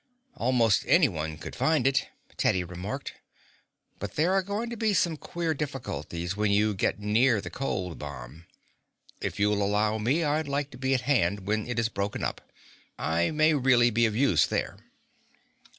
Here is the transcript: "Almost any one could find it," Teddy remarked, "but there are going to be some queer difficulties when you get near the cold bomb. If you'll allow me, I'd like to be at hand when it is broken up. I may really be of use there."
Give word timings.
"Almost 0.35 0.83
any 0.87 1.07
one 1.07 1.37
could 1.37 1.55
find 1.55 1.85
it," 1.85 2.07
Teddy 2.35 2.63
remarked, 2.63 3.13
"but 3.99 4.15
there 4.15 4.33
are 4.33 4.41
going 4.41 4.71
to 4.71 4.75
be 4.75 4.95
some 4.95 5.15
queer 5.15 5.53
difficulties 5.53 6.35
when 6.35 6.49
you 6.51 6.73
get 6.73 6.99
near 6.99 7.39
the 7.39 7.51
cold 7.51 7.99
bomb. 7.99 8.47
If 9.21 9.39
you'll 9.39 9.61
allow 9.61 9.99
me, 9.99 10.23
I'd 10.23 10.47
like 10.47 10.71
to 10.71 10.77
be 10.79 10.95
at 10.95 11.01
hand 11.01 11.41
when 11.45 11.67
it 11.67 11.77
is 11.77 11.87
broken 11.89 12.23
up. 12.23 12.41
I 12.97 13.29
may 13.29 13.53
really 13.53 13.91
be 13.91 14.07
of 14.07 14.15
use 14.15 14.47
there." 14.47 14.77